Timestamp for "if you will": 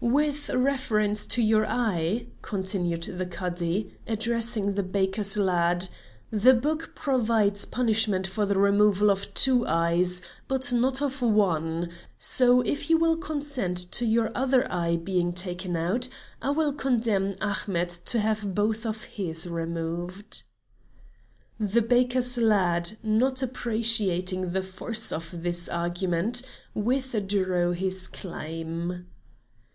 12.62-13.18